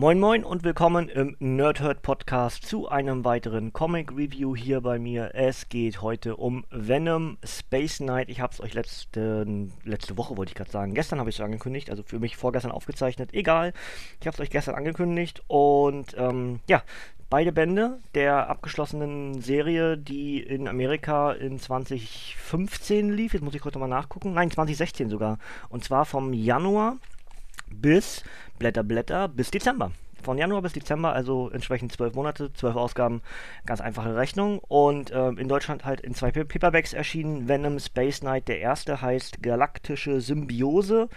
[0.00, 5.32] Moin Moin und willkommen im Nerdhurt Podcast zu einem weiteren Comic Review hier bei mir.
[5.34, 8.30] Es geht heute um Venom Space Knight.
[8.30, 9.46] Ich habe es euch letzte,
[9.84, 12.72] letzte Woche, wollte ich gerade sagen, gestern habe ich es angekündigt, also für mich vorgestern
[12.72, 13.34] aufgezeichnet.
[13.34, 13.74] Egal,
[14.22, 16.82] ich habe es euch gestern angekündigt und ähm, ja,
[17.28, 23.34] beide Bände der abgeschlossenen Serie, die in Amerika in 2015 lief.
[23.34, 24.32] Jetzt muss ich kurz mal nachgucken.
[24.32, 25.38] Nein, 2016 sogar.
[25.68, 26.96] Und zwar vom Januar
[27.70, 28.22] bis
[28.58, 29.92] Blätter, Blätter bis Dezember.
[30.22, 33.22] Von Januar bis Dezember, also entsprechend zwölf Monate, zwölf Ausgaben,
[33.64, 34.58] ganz einfache Rechnung.
[34.58, 37.48] Und ähm, in Deutschland halt in zwei Paperbacks erschienen.
[37.48, 41.08] Venom Space Knight, der erste heißt Galaktische Symbiose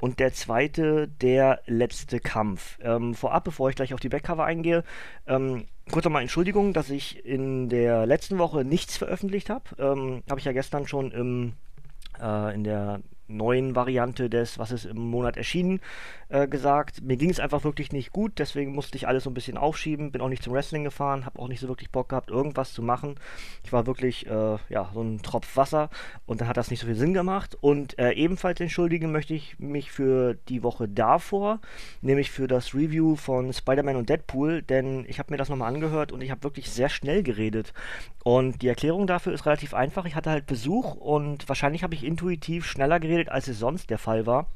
[0.00, 2.78] und der zweite Der letzte Kampf.
[2.82, 4.82] Ähm, vorab, bevor ich gleich auf die Backcover eingehe,
[5.26, 9.64] ähm, kurz nochmal Entschuldigung, dass ich in der letzten Woche nichts veröffentlicht habe.
[9.78, 11.52] Ähm, habe ich ja gestern schon im,
[12.20, 15.80] äh, in der neuen Variante des, was ist im Monat erschienen,
[16.28, 17.02] äh, gesagt.
[17.02, 20.12] Mir ging es einfach wirklich nicht gut, deswegen musste ich alles so ein bisschen aufschieben,
[20.12, 22.82] bin auch nicht zum Wrestling gefahren, habe auch nicht so wirklich Bock gehabt, irgendwas zu
[22.82, 23.16] machen.
[23.64, 25.90] Ich war wirklich, äh, ja, so ein Tropf Wasser
[26.26, 27.56] und dann hat das nicht so viel Sinn gemacht.
[27.60, 31.60] Und äh, ebenfalls entschuldigen möchte ich mich für die Woche davor,
[32.00, 36.12] nämlich für das Review von Spider-Man und Deadpool, denn ich habe mir das nochmal angehört
[36.12, 37.72] und ich habe wirklich sehr schnell geredet.
[38.24, 40.04] Und die Erklärung dafür ist relativ einfach.
[40.04, 43.90] Ich hatte halt Besuch und wahrscheinlich habe ich intuitiv schneller geredet geredet, als es sonst
[43.90, 44.46] der Fall war.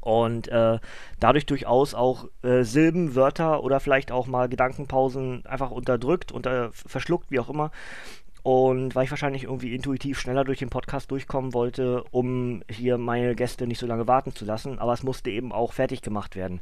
[0.00, 0.80] Und äh,
[1.20, 7.30] dadurch durchaus auch äh, Silben, Wörter oder vielleicht auch mal Gedankenpausen einfach unterdrückt, unter, verschluckt,
[7.30, 7.70] wie auch immer.
[8.42, 13.36] Und weil ich wahrscheinlich irgendwie intuitiv schneller durch den Podcast durchkommen wollte, um hier meine
[13.36, 14.80] Gäste nicht so lange warten zu lassen.
[14.80, 16.58] Aber es musste eben auch fertig gemacht werden.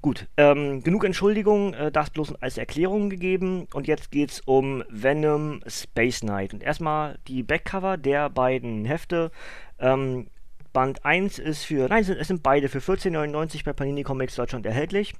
[0.00, 3.66] Gut, ähm, genug Entschuldigung, äh, das bloß als Erklärung gegeben.
[3.74, 6.54] Und jetzt geht's um Venom Space Knight.
[6.54, 9.32] Und erstmal die Backcover der beiden Hefte.
[9.80, 10.28] Ähm,
[10.74, 15.14] Band 1 ist für, nein, es sind beide für 14,99 bei Panini Comics Deutschland erhältlich.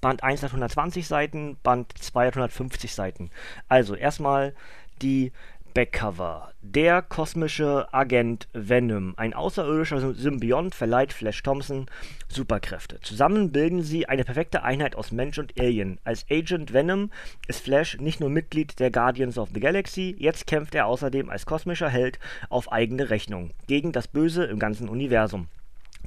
[0.00, 3.30] Band 1 hat 120 Seiten, Band 2 hat 150 Seiten.
[3.68, 4.54] Also erstmal
[5.00, 5.32] die
[5.74, 6.52] Backcover.
[6.60, 11.86] Der kosmische Agent Venom, ein außerirdischer Symbiont, verleiht Flash Thompson
[12.28, 13.00] Superkräfte.
[13.00, 15.98] Zusammen bilden sie eine perfekte Einheit aus Mensch und Alien.
[16.04, 17.10] Als Agent Venom
[17.48, 21.46] ist Flash nicht nur Mitglied der Guardians of the Galaxy, jetzt kämpft er außerdem als
[21.46, 22.18] kosmischer Held
[22.48, 25.48] auf eigene Rechnung gegen das Böse im ganzen Universum.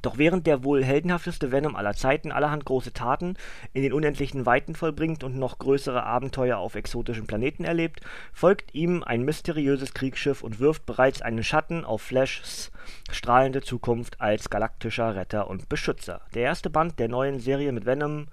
[0.02, 3.34] Doch während der wohl heldenhafteste Venom aller Zeiten allerhand große Taten
[3.72, 8.00] in den unendlichen Weiten vollbringt und noch größere Abenteuer auf exotischen Planeten erlebt,
[8.32, 12.70] folgt ihm ein mysteriöses Kriegsschiff und wirft bereits einen Schatten auf Flashs
[13.10, 16.20] strahlende Zukunft als galaktischer Retter und Beschützer.
[16.34, 18.26] Der erste Band der neuen Serie mit Venoms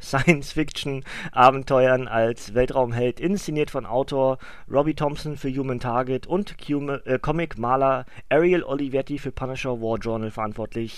[0.00, 4.38] Science-Fiction-Abenteuern als Weltraumheld, inszeniert von Autor
[4.70, 10.97] Robbie Thompson für Human Target und äh, Comic-Maler Ariel Olivetti für Punisher War Journal verantwortlich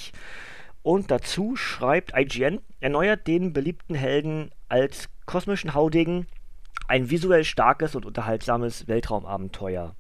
[0.82, 6.26] und dazu schreibt IGN, erneuert den beliebten Helden als kosmischen Haudegen
[6.88, 9.94] ein visuell starkes und unterhaltsames Weltraumabenteuer.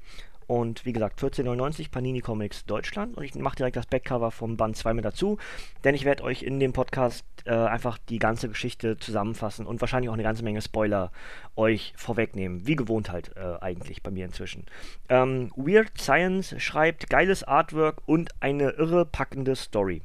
[0.50, 3.16] Und wie gesagt, 14,99 Panini Comics Deutschland.
[3.16, 5.38] Und ich mache direkt das Backcover vom Band 2 mit dazu,
[5.84, 10.08] denn ich werde euch in dem Podcast äh, einfach die ganze Geschichte zusammenfassen und wahrscheinlich
[10.08, 11.12] auch eine ganze Menge Spoiler
[11.54, 12.66] euch vorwegnehmen.
[12.66, 14.66] Wie gewohnt halt äh, eigentlich bei mir inzwischen.
[15.08, 20.02] Ähm, Weird Science schreibt geiles Artwork und eine irre packende Story.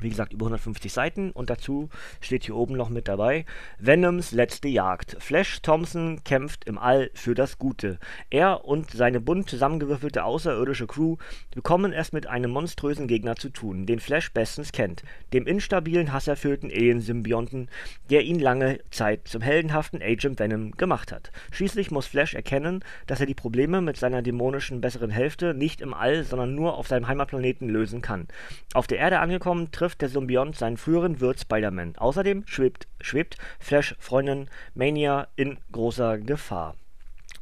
[0.00, 1.88] Wie gesagt, über 150 Seiten und dazu
[2.20, 3.44] steht hier oben noch mit dabei
[3.78, 5.16] Venoms letzte Jagd.
[5.20, 7.98] Flash Thompson kämpft im All für das Gute.
[8.30, 11.16] Er und seine bunt zusammengewürfelte außerirdische Crew
[11.54, 15.02] bekommen es mit einem monströsen Gegner zu tun, den Flash bestens kennt,
[15.32, 17.68] dem instabilen, hasserfüllten Alien-Symbionten,
[18.10, 21.30] der ihn lange Zeit zum heldenhaften Agent Venom gemacht hat.
[21.50, 25.94] Schließlich muss Flash erkennen, dass er die Probleme mit seiner dämonischen besseren Hälfte nicht im
[25.94, 28.28] All, sondern nur auf seinem Heimatplaneten lösen kann.
[28.74, 31.94] Auf der Erde angekommen, trifft trifft der Symbiont seinen früheren Wirt Spider-Man.
[31.96, 36.74] Außerdem schwebt, schwebt Flash Freundin Mania in großer Gefahr.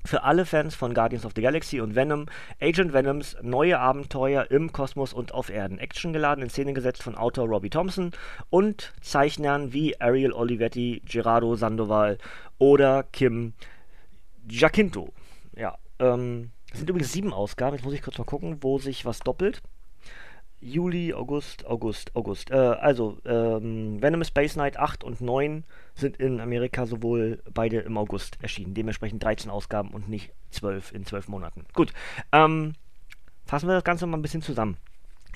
[0.04, 2.26] Für alle Fans von Guardians of the Galaxy und Venom,
[2.60, 5.78] Agent Venoms neue Abenteuer im Kosmos und auf Erden.
[5.78, 8.10] Actiongeladen in Szene gesetzt von Autor Robbie Thompson
[8.50, 12.18] und Zeichnern wie Ariel Olivetti, Gerardo Sandoval
[12.58, 13.54] oder Kim
[14.46, 15.14] Giacinto.
[15.56, 17.74] Ja, ähm, es sind übrigens sieben Ausgaben.
[17.74, 19.62] Jetzt muss ich kurz mal gucken, wo sich was doppelt.
[20.64, 22.50] Juli, August, August, August.
[22.50, 25.64] Äh, also, ähm, Venom Space Knight 8 und 9
[25.94, 28.74] sind in Amerika sowohl beide im August erschienen.
[28.74, 31.66] Dementsprechend 13 Ausgaben und nicht 12 in 12 Monaten.
[31.74, 31.92] Gut,
[32.32, 32.72] ähm,
[33.44, 34.78] fassen wir das Ganze mal ein bisschen zusammen.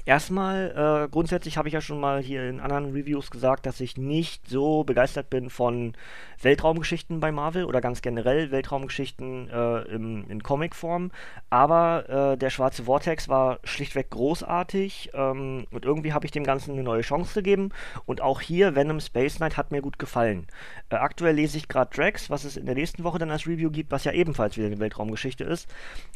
[0.09, 3.99] Erstmal, äh, grundsätzlich habe ich ja schon mal hier in anderen Reviews gesagt, dass ich
[3.99, 5.93] nicht so begeistert bin von
[6.41, 11.11] Weltraumgeschichten bei Marvel oder ganz generell Weltraumgeschichten äh, im, in Comicform.
[11.51, 16.73] Aber äh, der Schwarze Vortex war schlichtweg großartig ähm, und irgendwie habe ich dem Ganzen
[16.73, 17.69] eine neue Chance gegeben.
[18.07, 20.47] Und auch hier, Venom Space Knight hat mir gut gefallen.
[20.89, 23.71] Äh, aktuell lese ich gerade Drax, was es in der nächsten Woche dann als Review
[23.71, 25.69] gibt, was ja ebenfalls wieder eine Weltraumgeschichte ist.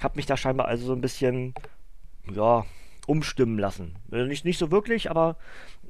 [0.02, 1.52] Habe mich da scheinbar also so ein bisschen,
[2.34, 2.64] ja,
[3.06, 3.96] umstimmen lassen.
[4.10, 5.36] Äh, nicht, nicht so wirklich, aber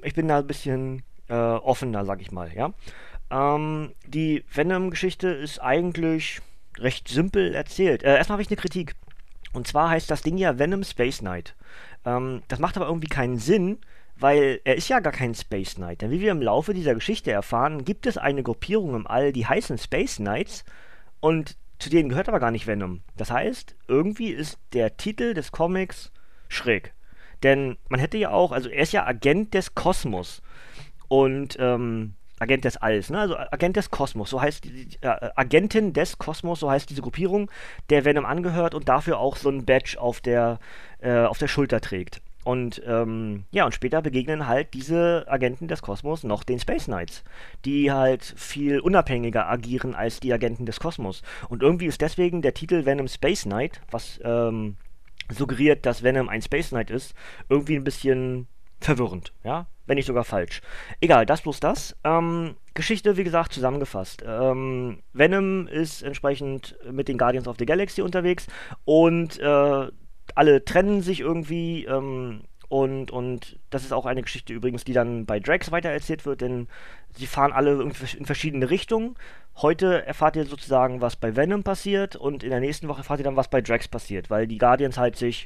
[0.02, 2.72] ich bin da ein bisschen äh, offener, sag ich mal, ja.
[3.30, 6.40] Ähm, die Venom-Geschichte ist eigentlich
[6.78, 8.02] recht simpel erzählt.
[8.02, 8.94] Äh, erstmal habe ich eine Kritik.
[9.52, 11.54] Und zwar heißt das Ding ja Venom Space Knight.
[12.04, 13.78] Ähm, das macht aber irgendwie keinen Sinn,
[14.16, 16.02] weil er ist ja gar kein Space Knight.
[16.02, 19.46] Denn wie wir im Laufe dieser Geschichte erfahren, gibt es eine Gruppierung im All, die
[19.46, 20.64] heißen Space Knights
[21.20, 23.02] und zu denen gehört aber gar nicht Venom.
[23.16, 26.12] Das heißt, irgendwie ist der Titel des Comics
[26.48, 26.94] schräg.
[27.42, 30.42] Denn man hätte ja auch, also er ist ja Agent des Kosmos.
[31.08, 33.20] Und, ähm, Agent des Alls, ne?
[33.20, 37.50] Also Agent des Kosmos, so heißt äh, Agentin des Kosmos, so heißt diese Gruppierung,
[37.88, 40.58] der Venom angehört und dafür auch so ein Badge auf der,
[41.00, 42.20] äh, auf der Schulter trägt.
[42.44, 47.22] Und ähm, ja, und später begegnen halt diese Agenten des Kosmos noch den Space Knights,
[47.64, 51.22] die halt viel unabhängiger agieren als die Agenten des Kosmos.
[51.48, 54.76] Und irgendwie ist deswegen der Titel Venom Space Knight, was ähm,
[55.32, 57.14] suggeriert, dass Venom ein Space Knight ist,
[57.48, 58.46] irgendwie ein bisschen
[58.80, 60.60] verwirrend, ja, wenn nicht sogar falsch.
[61.00, 61.96] Egal, das bloß das.
[62.04, 64.24] Ähm, Geschichte, wie gesagt, zusammengefasst.
[64.26, 68.46] Ähm, Venom ist entsprechend mit den Guardians of the Galaxy unterwegs
[68.84, 69.88] und äh,
[70.34, 71.84] alle trennen sich irgendwie.
[71.84, 76.40] Ähm, und, und das ist auch eine Geschichte übrigens, die dann bei Drax weitererzählt wird,
[76.40, 76.68] denn
[77.14, 79.14] sie fahren alle in verschiedene Richtungen.
[79.56, 83.24] Heute erfahrt ihr sozusagen, was bei Venom passiert und in der nächsten Woche erfahrt ihr
[83.24, 85.44] dann, was bei Drax passiert, weil die Guardians halt sich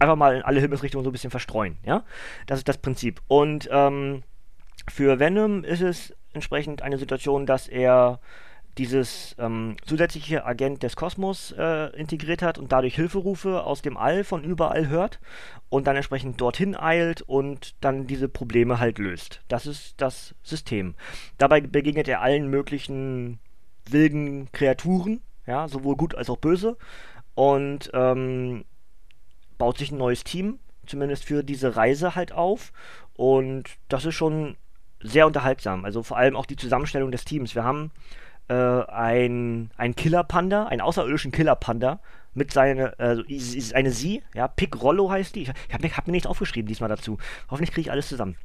[0.00, 2.04] einfach mal in alle Himmelsrichtungen so ein bisschen verstreuen, ja?
[2.46, 3.22] Das ist das Prinzip.
[3.26, 4.22] Und ähm,
[4.86, 8.20] für Venom ist es entsprechend eine Situation, dass er
[8.78, 14.22] dieses ähm, zusätzliche Agent des Kosmos äh, integriert hat und dadurch Hilferufe aus dem All
[14.22, 15.18] von überall hört
[15.68, 19.40] und dann entsprechend dorthin eilt und dann diese Probleme halt löst.
[19.48, 20.94] Das ist das System.
[21.38, 23.38] Dabei begegnet er allen möglichen
[23.88, 26.76] wilden Kreaturen, ja, sowohl gut als auch böse
[27.34, 28.64] und ähm,
[29.58, 32.72] baut sich ein neues Team, zumindest für diese Reise halt auf
[33.14, 34.56] und das ist schon
[35.00, 35.84] sehr unterhaltsam.
[35.84, 37.54] Also vor allem auch die Zusammenstellung des Teams.
[37.54, 37.90] Wir haben
[38.48, 42.00] äh, ein, ein Killer-Panda, einen außerirdischen Killer-Panda
[42.34, 45.42] mit seiner, also ist eine sie, ja, Pick Rollo heißt die.
[45.42, 47.18] Ich habe mir, hab mir nichts aufgeschrieben diesmal dazu.
[47.50, 48.36] Hoffentlich kriege ich alles zusammen.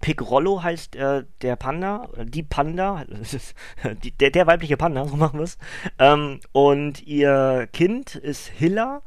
[0.00, 3.04] Pick Rollo heißt äh, der Panda, die Panda,
[4.02, 5.58] die, der, der, weibliche Panda, so machen wir es.
[5.98, 9.02] Ähm, und ihr Kind ist Hilla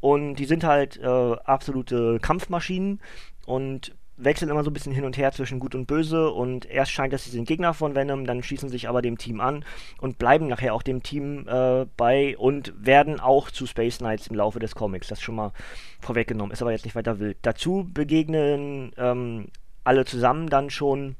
[0.00, 3.00] und die sind halt äh, absolute Kampfmaschinen
[3.46, 6.92] und wechseln immer so ein bisschen hin und her zwischen Gut und Böse und erst
[6.92, 9.64] scheint es, sie sind Gegner von Venom, dann schließen sich aber dem Team an
[10.00, 14.36] und bleiben nachher auch dem Team äh, bei und werden auch zu Space Knights im
[14.36, 15.08] Laufe des Comics.
[15.08, 15.52] Das schon mal
[16.00, 17.38] vorweggenommen, ist aber jetzt nicht weiter wild.
[17.42, 19.46] Dazu begegnen ähm,
[19.84, 21.16] alle zusammen dann schon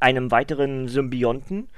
[0.00, 1.68] einem weiteren Symbionten,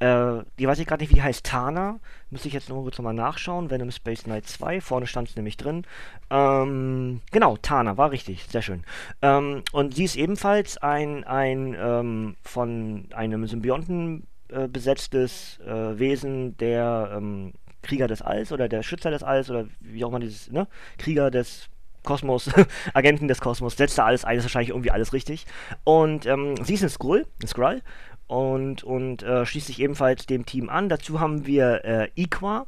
[0.00, 1.44] äh, die weiß ich gerade nicht, wie die heißt.
[1.44, 2.00] Tana.
[2.30, 3.70] Müsste ich jetzt noch kurz nochmal nachschauen.
[3.70, 4.80] Venom Space Knight 2.
[4.80, 5.86] Vorne stand es nämlich drin.
[6.30, 8.44] Ähm, genau, Tana, war richtig.
[8.44, 8.84] Sehr schön.
[9.22, 16.56] Ähm, und sie ist ebenfalls ein, ein ähm, von einem Symbionten äh, besetztes äh, Wesen,
[16.58, 17.52] der ähm,
[17.82, 20.66] Krieger des Alls oder der Schützer des Alls oder wie auch immer dieses, ne?
[20.98, 21.68] Krieger des
[22.02, 22.50] Kosmos,
[22.94, 25.46] Agenten des Kosmos, setzt da alles ein, ist wahrscheinlich irgendwie alles richtig.
[25.84, 27.82] Und ähm, sie ist ein Skrull, ein Skrull
[28.26, 30.88] und, und äh, schließt sich ebenfalls dem Team an.
[30.88, 32.66] Dazu haben wir äh, Iqua.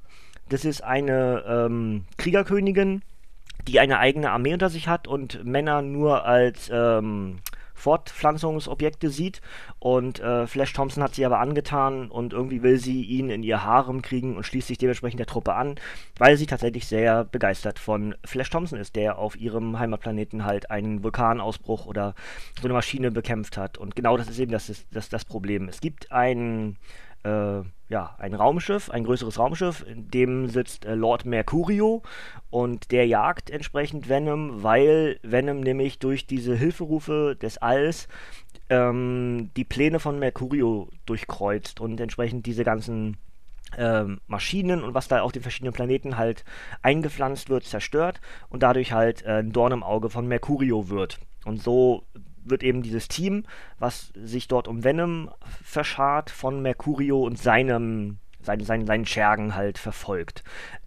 [0.49, 3.02] Das ist eine ähm, Kriegerkönigin,
[3.66, 7.38] die eine eigene Armee unter sich hat und Männer nur als ähm,
[7.76, 9.40] Fortpflanzungsobjekte sieht.
[9.78, 13.62] Und äh, Flash Thompson hat sie aber angetan und irgendwie will sie ihn in ihr
[13.62, 15.76] Harem kriegen und schließt sich dementsprechend der Truppe an,
[16.18, 21.04] weil sie tatsächlich sehr begeistert von Flash Thompson ist, der auf ihrem Heimatplaneten halt einen
[21.04, 22.14] Vulkanausbruch oder
[22.61, 23.78] so eine Maschine bekämpft hat.
[23.78, 25.68] Und genau das ist eben das, das, das Problem.
[25.68, 26.78] Es gibt einen
[27.26, 32.02] äh, ja, ein Raumschiff, ein größeres Raumschiff, in dem sitzt äh, Lord Mercurio
[32.50, 38.09] und der jagt entsprechend Venom, weil Venom nämlich durch diese Hilferufe des Alls
[38.68, 43.16] ähm, die Pläne von Mercurio durchkreuzt und entsprechend diese ganzen
[43.76, 46.45] ähm, Maschinen und was da auf den verschiedenen Planeten halt
[46.83, 51.18] eingepflanzt wird, zerstört und dadurch halt äh, ein Dorn im Auge von Mercurio wird.
[51.45, 52.04] Und so
[52.49, 53.45] wird eben dieses Team,
[53.79, 55.31] was sich dort um Venom
[55.62, 60.43] verschart, von Mercurio und seinem seinen, seinen, seinen Schergen halt verfolgt.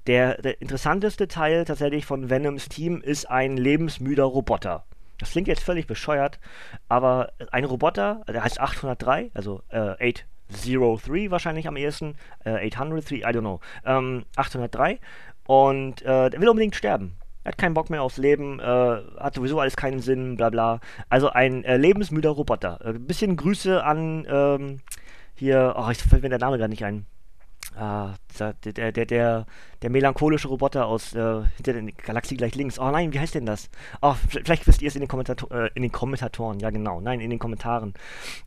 [0.07, 4.85] Der, der interessanteste Teil tatsächlich von Venoms Team ist ein lebensmüder Roboter.
[5.19, 6.39] Das klingt jetzt völlig bescheuert,
[6.87, 10.13] aber ein Roboter, der heißt 803, also äh,
[10.51, 14.99] 803 wahrscheinlich am ehesten, äh, 803, I don't know, ähm, 803
[15.45, 17.17] und äh, der will unbedingt sterben.
[17.43, 20.79] Er hat keinen Bock mehr aufs Leben, äh, hat sowieso alles keinen Sinn, bla bla.
[21.07, 22.79] Also ein äh, lebensmüder Roboter.
[22.83, 24.81] Äh, bisschen Grüße an ähm,
[25.35, 27.05] hier, oh, ich fällt mir der Name gar nicht ein.
[27.75, 29.45] Ah, der, der, der,
[29.81, 32.79] der, melancholische Roboter aus äh, hinter der Galaxie gleich links.
[32.79, 33.69] Oh nein, wie heißt denn das?
[34.01, 36.59] Oh, vielleicht wisst ihr es in den, Kommentator äh, in den Kommentatoren.
[36.59, 36.99] Ja, genau.
[36.99, 37.93] Nein, in den Kommentaren.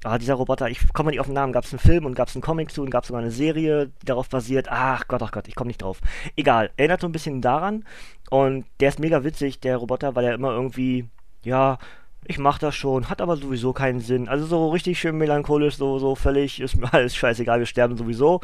[0.04, 1.52] Ah, dieser Roboter, ich komme nicht auf den Namen.
[1.52, 3.30] Gab es einen Film und gab es einen Comic zu und gab es sogar eine
[3.30, 4.66] Serie, die darauf basiert.
[4.70, 6.00] Ach Gott, ach Gott, ich komme nicht drauf.
[6.36, 6.70] Egal.
[6.76, 7.84] Erinnert so ein bisschen daran.
[8.28, 11.08] Und der ist mega witzig, der Roboter, weil er immer irgendwie,
[11.44, 11.78] ja,
[12.24, 14.28] ich mach das schon, hat aber sowieso keinen Sinn.
[14.28, 18.40] Also so richtig schön melancholisch, so, so völlig, ist mir alles scheißegal, wir sterben sowieso.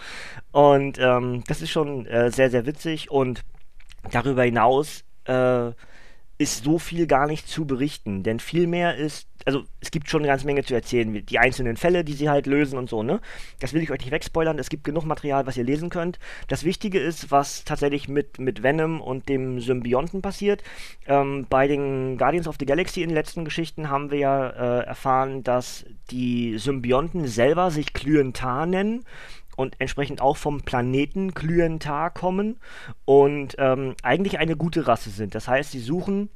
[0.53, 3.43] Und ähm, das ist schon äh, sehr, sehr witzig und
[4.11, 5.71] darüber hinaus äh,
[6.39, 10.29] ist so viel gar nicht zu berichten, denn vielmehr ist, also es gibt schon eine
[10.29, 13.21] ganze Menge zu erzählen, die einzelnen Fälle, die sie halt lösen und so, ne?
[13.59, 16.21] Das will ich euch nicht wegspoilern, es gibt genug Material, was ihr lesen könnt.
[16.47, 20.63] Das Wichtige ist, was tatsächlich mit, mit Venom und dem Symbionten passiert.
[21.07, 24.85] Ähm, bei den Guardians of the Galaxy in den letzten Geschichten haben wir ja äh,
[24.85, 29.05] erfahren, dass die Symbionten selber sich Klyentar nennen
[29.59, 32.59] und entsprechend auch vom Planeten Klyentar kommen
[33.05, 35.35] und ähm, eigentlich eine gute Rasse sind.
[35.35, 36.29] Das heißt, sie suchen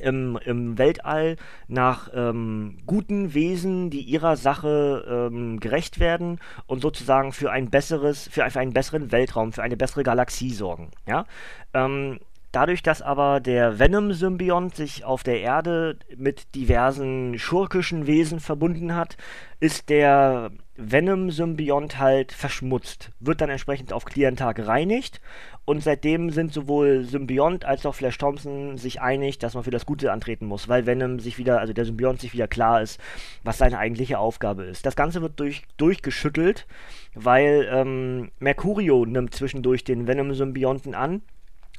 [0.00, 1.36] im, im Weltall
[1.68, 8.28] nach ähm, guten Wesen, die ihrer Sache ähm, gerecht werden und sozusagen für ein besseres,
[8.28, 10.90] für, für einen besseren Weltraum, für eine bessere Galaxie sorgen.
[11.06, 11.26] Ja?
[11.74, 12.18] Ähm,
[12.54, 19.16] Dadurch, dass aber der Venom-Symbiont sich auf der Erde mit diversen schurkischen Wesen verbunden hat,
[19.58, 25.20] ist der Venom-Symbiont halt verschmutzt, wird dann entsprechend auf Klientar gereinigt
[25.64, 29.84] und seitdem sind sowohl Symbiont als auch Flash Thompson sich einig, dass man für das
[29.84, 33.00] Gute antreten muss, weil Venom sich wieder, also der Symbiont sich wieder klar ist,
[33.42, 34.86] was seine eigentliche Aufgabe ist.
[34.86, 36.68] Das Ganze wird durch, durchgeschüttelt,
[37.16, 41.22] weil ähm, Mercurio nimmt zwischendurch den Venom-Symbionten an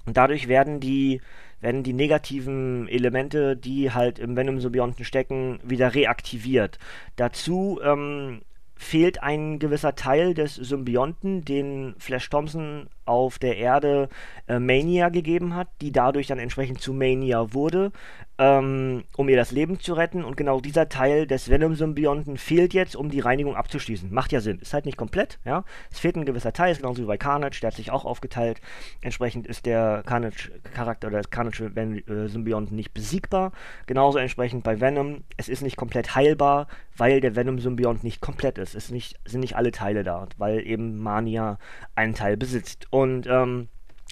[0.06, 1.22] und dadurch werden die,
[1.62, 6.80] werden die negativen Elemente, die halt im Venom-Symbionten stecken, wieder reaktiviert.
[7.16, 8.42] Dazu ähm,
[8.76, 14.10] fehlt ein gewisser Teil des Symbionten, den Flash Thompson auf der Erde
[14.48, 17.92] äh, Mania gegeben hat, die dadurch dann entsprechend zu Mania wurde,
[18.38, 20.24] ähm, um ihr das Leben zu retten.
[20.24, 24.14] Und genau dieser Teil des Venom-Symbionten fehlt jetzt, um die Reinigung abzuschließen.
[24.14, 24.60] Macht ja Sinn.
[24.60, 25.64] Ist halt nicht komplett, ja.
[25.92, 28.60] Es fehlt ein gewisser Teil, ist genauso wie bei Carnage, der hat sich auch aufgeteilt.
[29.02, 33.52] Entsprechend ist der Carnage-Charakter oder das Carnage-Symbionten nicht besiegbar.
[33.86, 35.24] Genauso entsprechend bei Venom.
[35.38, 38.76] Es ist nicht komplett heilbar, weil der Venom-Symbiont nicht komplett ist.
[38.76, 41.58] Es nicht, sind nicht alle Teile da, weil eben Mania
[41.96, 42.88] einen Teil besitzt.
[42.96, 43.68] Und ähm,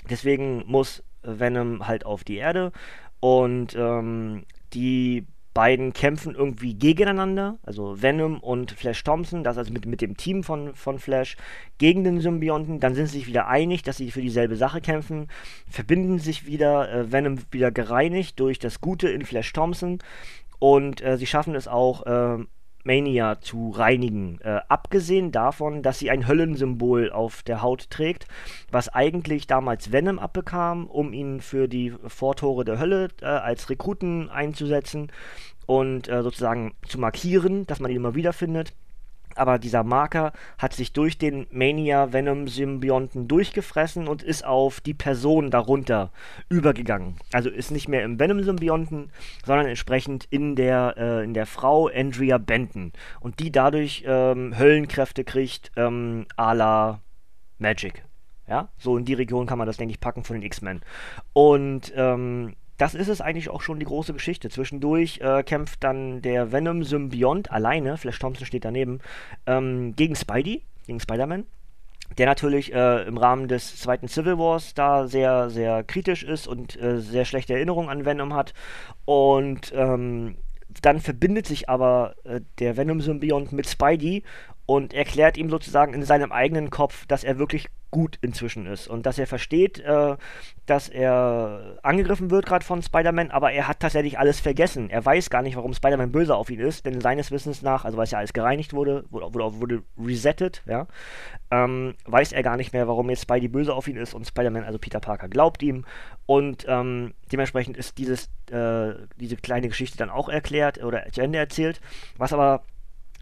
[0.09, 2.73] deswegen muss Venom halt auf die Erde.
[3.21, 9.85] Und ähm, die beiden kämpfen irgendwie gegeneinander, also Venom und Flash Thompson, das also mit,
[9.85, 11.37] mit dem Team von, von Flash
[11.77, 12.81] gegen den Symbionten.
[12.81, 15.29] Dann sind sie sich wieder einig, dass sie für dieselbe Sache kämpfen,
[15.69, 19.99] verbinden sich wieder, äh, Venom wieder gereinigt durch das Gute in Flash Thompson.
[20.59, 22.43] Und äh, sie schaffen es auch, äh,
[22.83, 24.39] Mania zu reinigen.
[24.41, 28.27] Äh, abgesehen davon, dass sie ein Höllensymbol auf der Haut trägt,
[28.71, 34.29] was eigentlich damals Venom abbekam, um ihn für die Vortore der Hölle äh, als Rekruten
[34.29, 35.11] einzusetzen
[35.65, 38.73] und äh, sozusagen zu markieren, dass man ihn immer wieder findet
[39.37, 46.11] aber dieser Marker hat sich durch den Mania-Venom-Symbionten durchgefressen und ist auf die Person darunter
[46.49, 47.15] übergegangen.
[47.31, 49.11] Also ist nicht mehr im Venom-Symbionten,
[49.45, 52.93] sondern entsprechend in der, äh, in der Frau Andrea Benton.
[53.19, 57.01] Und die dadurch ähm, Höllenkräfte kriegt, ähm, à la
[57.59, 58.03] Magic.
[58.47, 60.81] Ja, so in die Region kann man das, denke ich, packen von den X-Men.
[61.31, 64.49] Und ähm, das ist es eigentlich auch schon die große Geschichte.
[64.49, 68.99] Zwischendurch äh, kämpft dann der Venom-Symbiont alleine, Flash Thompson steht daneben,
[69.45, 71.45] ähm, gegen Spidey, gegen Spider-Man.
[72.17, 76.79] Der natürlich äh, im Rahmen des zweiten Civil Wars da sehr, sehr kritisch ist und
[76.79, 78.53] äh, sehr schlechte Erinnerungen an Venom hat.
[79.05, 80.35] Und ähm,
[80.81, 84.23] dann verbindet sich aber äh, der Venom-Symbiont mit Spidey
[84.65, 88.87] und erklärt ihm sozusagen in seinem eigenen Kopf, dass er wirklich gut inzwischen ist.
[88.87, 90.17] Und dass er versteht, äh,
[90.65, 94.89] dass er angegriffen wird gerade von Spider-Man, aber er hat tatsächlich alles vergessen.
[94.89, 97.95] Er weiß gar nicht, warum Spider-Man böse auf ihn ist, denn seines Wissens nach, also
[97.97, 100.87] weil es ja alles gereinigt wurde, wurde, wurde, resettet, ja,
[101.51, 104.63] ähm, weiß er gar nicht mehr, warum jetzt Spidey böse auf ihn ist und Spider-Man,
[104.63, 105.85] also Peter Parker, glaubt ihm.
[106.25, 111.37] Und ähm, dementsprechend ist dieses, äh, diese kleine Geschichte dann auch erklärt oder zu Ende
[111.37, 111.79] erzählt,
[112.17, 112.63] was aber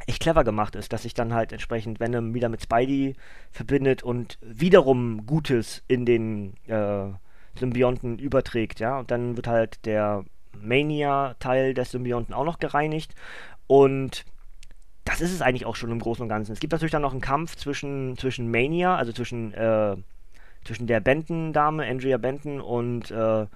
[0.08, 3.15] echt clever gemacht ist, dass sich dann halt entsprechend Venom wieder mit Spidey
[3.51, 7.10] verbindet und wiederum Gutes in den äh,
[7.58, 9.00] Symbionten überträgt, ja.
[9.00, 10.24] Und dann wird halt der
[10.60, 13.15] Mania-Teil des Symbionten auch noch gereinigt.
[13.67, 14.25] Und
[15.05, 16.53] das ist es eigentlich auch schon im Großen und Ganzen.
[16.53, 19.96] Es gibt natürlich dann noch einen Kampf zwischen, zwischen Mania, also zwischen, äh,
[20.63, 23.48] zwischen der Benton-Dame, Andrea Benton und, äh,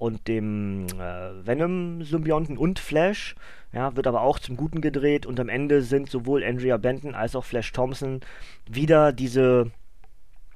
[0.00, 3.34] und dem äh, Venom-Symbionten und Flash.
[3.72, 7.36] Ja, wird aber auch zum Guten gedreht und am Ende sind sowohl Andrea Benton als
[7.36, 8.20] auch Flash Thompson
[8.66, 9.70] wieder diese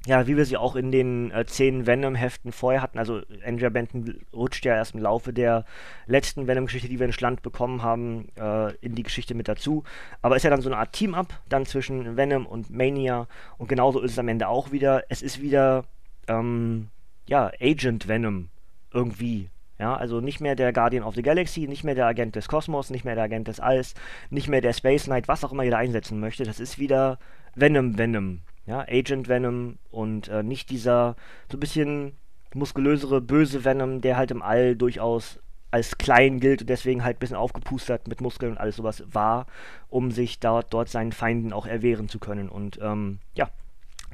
[0.07, 2.99] ja, wie wir sie auch in den äh, zehn Venom-Heften vorher hatten.
[2.99, 5.65] Also Andrea Benton rutscht ja erst im Laufe der
[6.07, 9.85] letzten Venom-Geschichte, die wir in Schland bekommen haben, äh, in die Geschichte mit dazu.
[10.21, 13.29] Aber ist ja dann so eine Art Team-Up dann zwischen Venom und Mania.
[13.59, 15.05] Und genauso ist es am Ende auch wieder.
[15.09, 15.85] Es ist wieder,
[16.27, 16.89] ähm,
[17.27, 18.49] ja, Agent Venom
[18.93, 19.51] irgendwie.
[19.79, 22.91] Ja, also nicht mehr der Guardian of the Galaxy, nicht mehr der Agent des Kosmos,
[22.91, 23.95] nicht mehr der Agent des Alls,
[24.31, 26.45] nicht mehr der Space Knight, was auch immer da einsetzen möchte.
[26.45, 27.19] Das ist wieder
[27.57, 28.43] Venom Venom.
[28.65, 31.17] Ja, Agent Venom und äh, nicht dieser
[31.51, 32.13] so ein bisschen
[32.55, 35.41] muskulösere, böse Venom, der halt im All durchaus
[35.73, 39.47] als klein gilt und deswegen halt ein bisschen aufgepustert mit Muskeln und alles sowas war,
[39.89, 42.51] um sich dort, dort seinen Feinden auch erwehren zu können.
[42.51, 43.51] Und ähm, ja,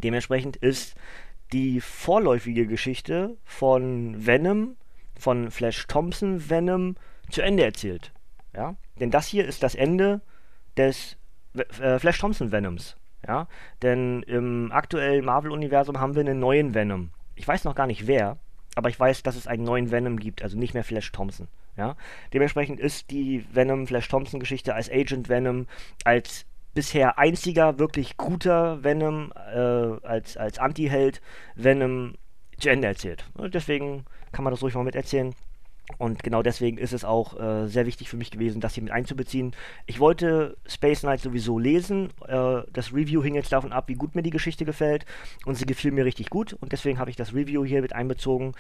[0.03, 0.95] dementsprechend ist
[1.53, 4.77] die vorläufige Geschichte von Venom,
[5.19, 6.97] von Flash Thompson Venom,
[7.31, 8.13] zu Ende erzählt.
[8.55, 10.21] Ja, denn das hier ist das Ende
[10.77, 11.17] des
[11.55, 12.97] äh, Flash Thompson Venoms.
[13.27, 13.49] Ja,
[13.83, 17.11] denn im aktuellen Marvel-Universum haben wir einen neuen Venom.
[17.35, 18.39] Ich weiß noch gar nicht wer,
[18.75, 21.49] aber ich weiß, dass es einen neuen Venom gibt, also nicht mehr Flash Thompson.
[21.77, 21.97] Ja,
[22.33, 25.67] dementsprechend ist die Venom Flash Thompson Geschichte als Agent Venom
[26.05, 26.47] als
[26.79, 29.59] bisher einziger wirklich guter Venom äh,
[30.07, 31.21] als als Anti-Held
[31.57, 32.15] Venom
[32.57, 33.25] zu Ende erzählt.
[33.35, 35.35] Und deswegen kann man das ruhig mal miterzählen.
[35.97, 38.93] Und genau deswegen ist es auch äh, sehr wichtig für mich gewesen, das hier mit
[38.93, 39.53] einzubeziehen.
[39.87, 42.11] Ich wollte Space Knight sowieso lesen.
[42.27, 45.07] Äh, das Review hing jetzt davon ab, wie gut mir die Geschichte gefällt.
[45.47, 46.53] Und sie gefiel mir richtig gut.
[46.61, 48.53] Und deswegen habe ich das Review hier mit einbezogen.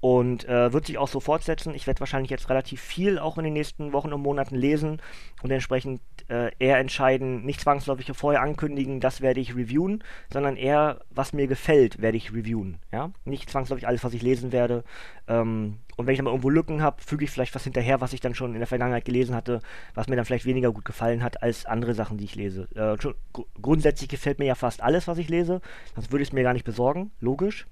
[0.00, 1.74] Und äh, wird sich auch so fortsetzen.
[1.74, 5.00] Ich werde wahrscheinlich jetzt relativ viel auch in den nächsten Wochen und Monaten lesen
[5.42, 10.02] und entsprechend äh, eher entscheiden, nicht zwangsläufig vorher ankündigen, das werde ich reviewen,
[10.32, 12.78] sondern eher, was mir gefällt, werde ich reviewen.
[12.92, 13.12] Ja?
[13.24, 14.84] Nicht zwangsläufig alles, was ich lesen werde.
[15.28, 18.12] Ähm, und wenn ich dann mal irgendwo Lücken habe, füge ich vielleicht was hinterher, was
[18.12, 19.60] ich dann schon in der Vergangenheit gelesen hatte,
[19.94, 22.68] was mir dann vielleicht weniger gut gefallen hat als andere Sachen, die ich lese.
[22.74, 25.60] Äh, schon, gr grundsätzlich gefällt mir ja fast alles, was ich lese,
[25.94, 27.66] sonst würde ich es mir gar nicht besorgen, logisch.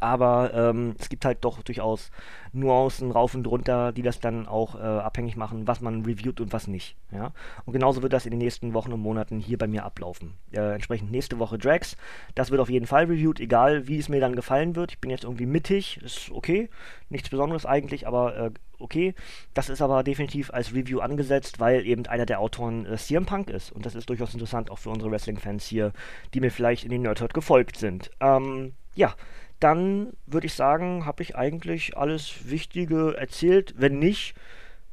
[0.00, 2.10] Aber ähm, es gibt halt doch durchaus
[2.52, 6.52] Nuancen rauf und runter, die das dann auch äh, abhängig machen, was man reviewt und
[6.52, 6.96] was nicht.
[7.10, 7.32] Ja?
[7.64, 10.34] Und genauso wird das in den nächsten Wochen und Monaten hier bei mir ablaufen.
[10.52, 11.96] Äh, entsprechend nächste Woche Drax.
[12.34, 14.92] Das wird auf jeden Fall reviewt, egal wie es mir dann gefallen wird.
[14.92, 16.70] Ich bin jetzt irgendwie mittig, ist okay.
[17.10, 19.14] Nichts Besonderes eigentlich, aber äh, okay.
[19.54, 23.50] Das ist aber definitiv als Review angesetzt, weil eben einer der Autoren äh, CM Punk
[23.50, 23.72] ist.
[23.72, 25.92] Und das ist durchaus interessant auch für unsere Wrestling-Fans hier,
[26.34, 28.10] die mir vielleicht in den Nerdhurt gefolgt sind.
[28.20, 29.14] Ähm, ja,
[29.60, 33.74] dann würde ich sagen, habe ich eigentlich alles Wichtige erzählt.
[33.76, 34.34] Wenn nicht,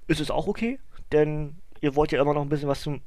[0.08, 0.80] ist es auch okay,
[1.12, 3.02] denn ihr wollt ja immer noch ein bisschen was zum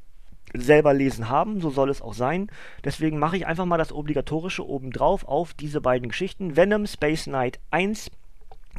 [0.55, 2.49] selber lesen haben, so soll es auch sein.
[2.85, 6.57] Deswegen mache ich einfach mal das Obligatorische obendrauf auf diese beiden Geschichten.
[6.57, 8.11] Venom Space Knight 1,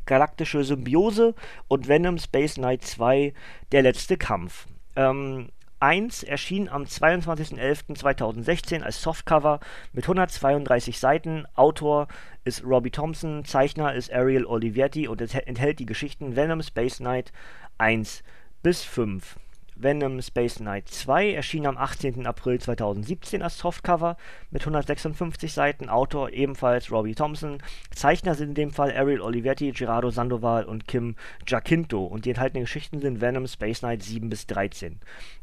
[0.06, 1.36] Galaktische Symbiose
[1.68, 3.34] und Venom Space Knight 2,
[3.72, 4.68] Der letzte Kampf.
[4.96, 9.60] Ähm, 1 erschien am 22.11.2016 als Softcover
[9.94, 11.46] mit 132 Seiten.
[11.56, 12.08] Autor
[12.50, 17.32] ist Robbie Thompson, Zeichner ist Ariel Olivetti und es enthält die Geschichten Venom Space Knight
[17.78, 18.24] 1
[18.64, 19.38] bis 5.
[19.76, 22.26] Venom Space Knight 2 erschien am 18.
[22.26, 24.18] April 2017 als Softcover
[24.50, 25.90] mit 156 Seiten.
[25.90, 27.60] Autor ebenfalls Robbie Thompson.
[27.92, 32.04] Zeichner sind in dem Fall Ariel Olivetti, Gerardo Sandoval und Kim Giacinto.
[32.04, 35.00] Und die enthaltenen Geschichten sind Venom Space Knight 7 bis 13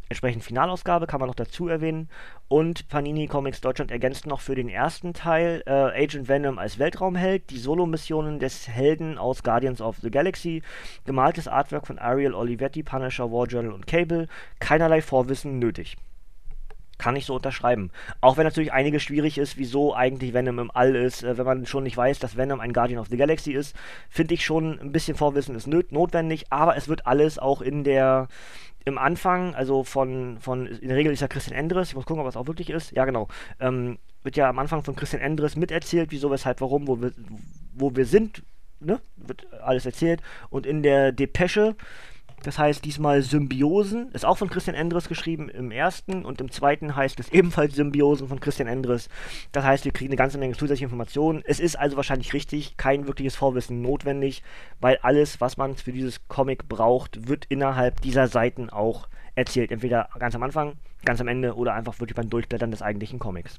[0.08, 2.08] entsprechend Finalausgabe, kann man noch dazu erwähnen.
[2.48, 7.50] Und Panini Comics Deutschland ergänzt noch für den ersten Teil äh, Agent Venom als Weltraumheld,
[7.50, 10.62] die Solo-Missionen des Helden aus Guardians of the Galaxy,
[11.04, 14.28] gemaltes Artwork von Ariel Olivetti, Punisher, War Journal und Cable,
[14.60, 15.96] keinerlei Vorwissen nötig.
[16.98, 17.90] Kann ich so unterschreiben.
[18.20, 21.22] Auch wenn natürlich einiges schwierig ist, wieso eigentlich Venom im All ist.
[21.22, 23.76] Äh, wenn man schon nicht weiß, dass Venom ein Guardian of the Galaxy ist,
[24.08, 28.28] finde ich schon ein bisschen Vorwissen ist notwendig, aber es wird alles auch in der
[28.86, 32.22] im Anfang, also von, von, in der Regel ist ja Christian Endres, ich muss gucken,
[32.22, 33.26] ob es auch wirklich ist, ja genau,
[33.58, 37.12] ähm, wird ja am Anfang von Christian Endres miterzählt, wieso, weshalb, warum, wo wir,
[37.74, 38.44] wo wir sind,
[38.78, 41.74] ne, wird alles erzählt und in der Depesche
[42.46, 46.94] das heißt diesmal Symbiosen, ist auch von Christian Endres geschrieben im ersten und im zweiten
[46.94, 49.08] heißt es ebenfalls Symbiosen von Christian Endres.
[49.50, 51.42] Das heißt, wir kriegen eine ganze Menge zusätzliche Informationen.
[51.44, 54.44] Es ist also wahrscheinlich richtig, kein wirkliches Vorwissen notwendig,
[54.80, 59.72] weil alles, was man für dieses Comic braucht, wird innerhalb dieser Seiten auch erzählt.
[59.72, 63.58] Entweder ganz am Anfang, ganz am Ende oder einfach wirklich beim Durchblättern des eigentlichen Comics.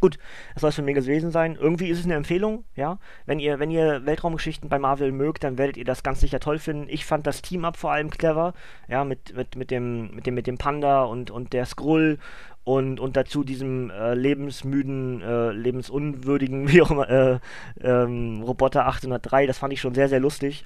[0.00, 0.18] Gut,
[0.54, 1.58] das soll es von mir gewesen sein.
[1.60, 2.98] Irgendwie ist es eine Empfehlung, ja.
[3.26, 6.58] Wenn ihr, wenn ihr Weltraumgeschichten bei Marvel mögt, dann werdet ihr das ganz sicher toll
[6.58, 6.86] finden.
[6.88, 8.54] Ich fand das Team-Up vor allem clever,
[8.88, 12.18] ja, mit, mit, mit, dem, mit, dem, mit dem Panda und, und der Skrull
[12.64, 17.38] und, und dazu diesem äh, lebensmüden, äh, lebensunwürdigen, wie auch immer, äh,
[17.82, 19.46] ähm, Roboter 803.
[19.46, 20.64] Das fand ich schon sehr, sehr lustig.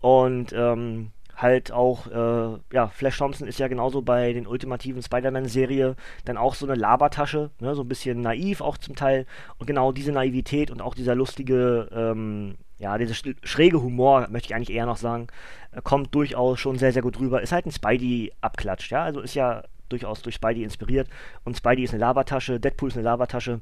[0.00, 5.96] Und ähm, halt auch, äh, ja, Flash Thompson ist ja genauso bei den ultimativen Spider-Man-Serie
[6.24, 9.26] dann auch so eine Labertasche, ne, so ein bisschen naiv auch zum Teil.
[9.58, 14.54] Und genau diese Naivität und auch dieser lustige, ähm, ja, dieser schräge Humor, möchte ich
[14.54, 15.28] eigentlich eher noch sagen,
[15.72, 17.42] äh, kommt durchaus schon sehr, sehr gut rüber.
[17.42, 21.08] Ist halt ein Spidey-Abklatsch, ja, also ist ja durchaus durch Spidey inspiriert.
[21.44, 23.60] Und Spidey ist eine Labertasche, Deadpool ist eine Labertasche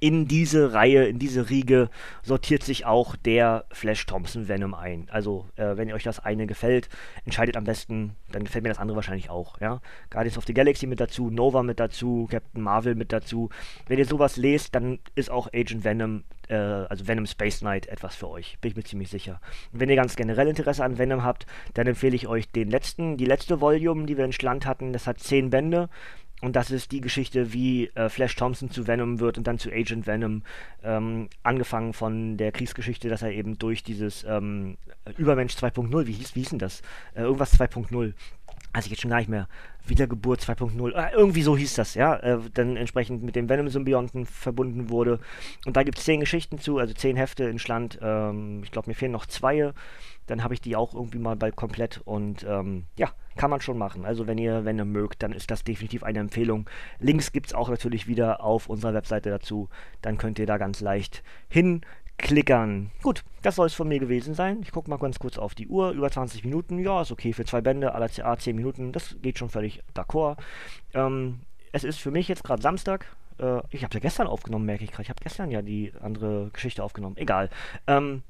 [0.00, 1.90] in diese Reihe, in diese Riege
[2.22, 5.06] sortiert sich auch der Flash Thompson Venom ein.
[5.10, 6.88] Also, äh, wenn euch das eine gefällt,
[7.26, 9.60] entscheidet am besten, dann gefällt mir das andere wahrscheinlich auch.
[9.60, 9.82] Ja?
[10.08, 13.50] Guardians of the Galaxy mit dazu, Nova mit dazu, Captain Marvel mit dazu.
[13.86, 18.16] Wenn ihr sowas lest, dann ist auch Agent Venom, äh, also Venom Space Knight, etwas
[18.16, 18.58] für euch.
[18.62, 19.38] Bin ich mir ziemlich sicher.
[19.70, 23.18] Und wenn ihr ganz generell Interesse an Venom habt, dann empfehle ich euch den letzten,
[23.18, 24.94] die letzte Volume, die wir in Schland hatten.
[24.94, 25.90] Das hat zehn Bände.
[26.40, 29.70] Und das ist die Geschichte, wie äh, Flash Thompson zu Venom wird und dann zu
[29.70, 30.42] Agent Venom.
[30.82, 34.78] Ähm, angefangen von der Kriegsgeschichte, dass er eben durch dieses ähm,
[35.18, 36.80] Übermensch 2.0, wie hieß, wie hieß denn das?
[37.14, 38.14] Äh, irgendwas 2.0.
[38.72, 39.48] Also ich jetzt schon gar nicht mehr.
[39.86, 40.92] Wiedergeburt 2.0.
[40.92, 42.16] Äh, irgendwie so hieß das, ja.
[42.16, 45.18] Äh, dann entsprechend mit dem Venom-Symbionten verbunden wurde.
[45.66, 47.98] Und da gibt es zehn Geschichten zu, also zehn Hefte in Schland.
[48.00, 49.72] Ähm, ich glaube, mir fehlen noch zwei.
[50.26, 52.00] Dann habe ich die auch irgendwie mal bald komplett.
[52.04, 54.04] Und ähm, ja, kann man schon machen.
[54.04, 56.68] Also wenn ihr, wenn ihr mögt, dann ist das definitiv eine Empfehlung.
[57.00, 59.68] Links gibt es auch natürlich wieder auf unserer Webseite dazu.
[60.02, 61.24] Dann könnt ihr da ganz leicht
[62.20, 62.90] hinklickern.
[63.02, 64.60] Gut, das soll es von mir gewesen sein.
[64.62, 65.90] Ich gucke mal ganz kurz auf die Uhr.
[65.90, 66.78] Über 20 Minuten.
[66.78, 67.94] Ja, ist okay für zwei Bände.
[67.94, 68.92] Aller CA 10 Minuten.
[68.92, 70.36] Das geht schon völlig d'accord.
[70.94, 71.40] Ähm,
[71.72, 73.06] es ist für mich jetzt gerade Samstag.
[73.38, 75.02] Äh, ich habe ja gestern aufgenommen, merke ich gerade.
[75.02, 77.16] Ich habe gestern ja die andere Geschichte aufgenommen.
[77.16, 77.50] Egal.
[77.86, 78.22] Ähm,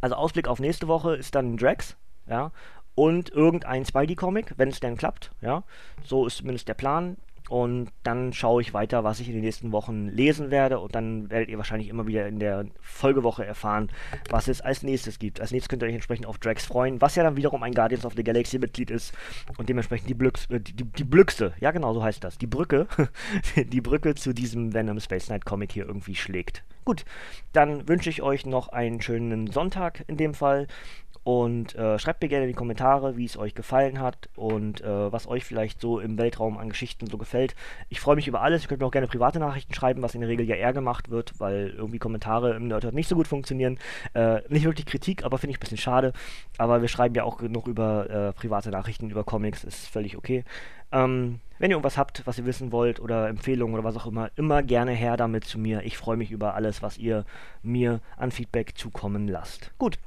[0.00, 1.96] also Ausblick auf nächste Woche ist dann Drax.
[2.26, 2.52] Ja,
[2.94, 5.30] und irgendein Spidey-Comic, wenn es denn klappt.
[5.40, 5.62] Ja,
[6.04, 7.16] so ist zumindest der Plan.
[7.50, 10.78] Und dann schaue ich weiter, was ich in den nächsten Wochen lesen werde.
[10.78, 13.90] Und dann werdet ihr wahrscheinlich immer wieder in der Folgewoche erfahren,
[14.30, 15.40] was es als nächstes gibt.
[15.40, 18.06] Als nächstes könnt ihr euch entsprechend auf Drax freuen, was ja dann wiederum ein Guardians
[18.06, 19.12] of the Galaxy-Mitglied ist.
[19.58, 22.86] Und dementsprechend die, Blücks, äh, die, die, Blückste, ja genau so heißt das, die Brücke,
[23.56, 26.62] die Brücke zu diesem Venom Space Knight Comic hier irgendwie schlägt.
[26.84, 27.04] Gut,
[27.52, 30.68] dann wünsche ich euch noch einen schönen Sonntag in dem Fall.
[31.22, 35.12] Und äh, schreibt mir gerne in die Kommentare, wie es euch gefallen hat und äh,
[35.12, 37.54] was euch vielleicht so im Weltraum an Geschichten so gefällt.
[37.90, 38.62] Ich freue mich über alles.
[38.62, 41.10] Ihr könnt mir auch gerne private Nachrichten schreiben, was in der Regel ja eher gemacht
[41.10, 43.78] wird, weil irgendwie Kommentare im Nerdhurt nicht so gut funktionieren.
[44.14, 46.14] Äh, nicht wirklich Kritik, aber finde ich ein bisschen schade.
[46.56, 50.44] Aber wir schreiben ja auch genug über äh, private Nachrichten, über Comics, ist völlig okay.
[50.92, 54.30] Ähm, wenn ihr irgendwas habt, was ihr wissen wollt oder Empfehlungen oder was auch immer,
[54.36, 55.82] immer gerne her damit zu mir.
[55.82, 57.26] Ich freue mich über alles, was ihr
[57.62, 59.70] mir an Feedback zukommen lasst.
[59.76, 59.98] Gut,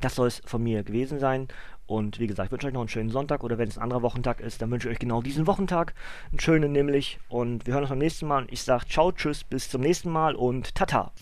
[0.00, 1.48] das soll es von mir gewesen sein.
[1.86, 4.02] Und wie gesagt, ich wünsche euch noch einen schönen Sonntag oder wenn es ein anderer
[4.02, 5.94] Wochentag ist, dann wünsche ich euch genau diesen Wochentag.
[6.30, 7.18] Einen schönen nämlich.
[7.28, 8.42] Und wir hören uns beim nächsten Mal.
[8.42, 11.12] Und ich sage ciao, tschüss, bis zum nächsten Mal und tata.